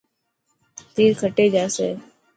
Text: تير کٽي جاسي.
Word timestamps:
تير 0.95 1.11
کٽي 1.21 1.45
جاسي. 1.55 1.89